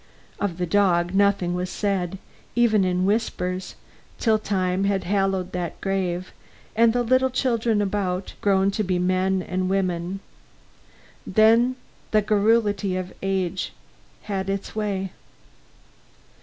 Of 0.39 0.57
the 0.57 0.65
dog, 0.65 1.13
nothing 1.13 1.53
was 1.53 1.69
said, 1.69 2.17
even 2.55 2.83
in 2.83 3.05
whispers, 3.05 3.75
till 4.17 4.39
time 4.39 4.85
had 4.85 5.03
hallowed 5.03 5.51
that 5.51 5.79
grave, 5.79 6.33
and 6.75 6.91
the 6.91 7.03
little 7.03 7.29
children 7.29 7.83
about, 7.83 8.33
grown 8.41 8.71
to 8.71 8.83
be 8.83 8.97
men 8.97 9.43
and 9.43 9.69
women. 9.69 10.19
Then 11.27 11.75
the 12.09 12.23
garrulity 12.23 12.95
of 12.97 13.13
age 13.21 13.73
had 14.23 14.49
its 14.49 14.75
way. 14.75 15.11